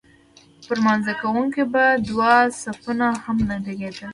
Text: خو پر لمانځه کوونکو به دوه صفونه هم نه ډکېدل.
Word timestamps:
خو 0.63 0.63
پر 0.67 0.75
لمانځه 0.79 1.13
کوونکو 1.21 1.61
به 1.73 1.83
دوه 2.07 2.31
صفونه 2.61 3.07
هم 3.25 3.37
نه 3.49 3.55
ډکېدل. 3.65 4.09